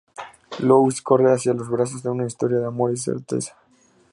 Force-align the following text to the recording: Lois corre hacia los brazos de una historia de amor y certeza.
Lois 0.61 1.03
corre 1.03 1.31
hacia 1.31 1.53
los 1.53 1.69
brazos 1.69 2.01
de 2.01 2.09
una 2.09 2.25
historia 2.25 2.57
de 2.57 2.65
amor 2.65 2.91
y 2.91 2.97
certeza. 2.97 3.55